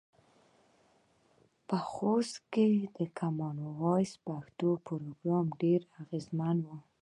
[1.67, 6.67] په خوست کې د کامن وایس پښتو پروګرام ډیر اغیزمن و.